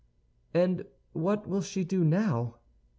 "And 0.55 0.85
what 1.13 1.47
will 1.47 1.61
she 1.61 1.83
do 1.83 2.03
now?" 2.03 2.55